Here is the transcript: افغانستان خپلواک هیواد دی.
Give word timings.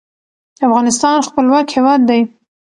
افغانستان 0.67 1.15
خپلواک 1.27 1.67
هیواد 1.75 2.01
دی. 2.09 2.21